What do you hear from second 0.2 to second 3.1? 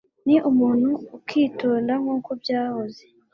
Ni umuntu ukitonda nkuko byahoze.